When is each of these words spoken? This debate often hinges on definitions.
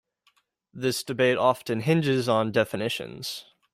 This 0.73 1.03
debate 1.03 1.37
often 1.37 1.81
hinges 1.81 2.27
on 2.27 2.51
definitions. 2.51 3.45